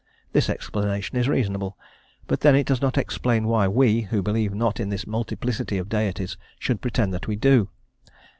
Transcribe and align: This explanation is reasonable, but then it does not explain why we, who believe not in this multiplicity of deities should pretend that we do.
This 0.33 0.49
explanation 0.49 1.15
is 1.19 1.27
reasonable, 1.29 1.77
but 2.25 2.39
then 2.39 2.55
it 2.55 2.65
does 2.65 2.81
not 2.81 2.97
explain 2.97 3.45
why 3.45 3.67
we, 3.67 4.01
who 4.01 4.23
believe 4.23 4.51
not 4.51 4.79
in 4.79 4.89
this 4.89 5.05
multiplicity 5.05 5.77
of 5.77 5.89
deities 5.89 6.37
should 6.57 6.81
pretend 6.81 7.13
that 7.13 7.27
we 7.27 7.35
do. 7.35 7.69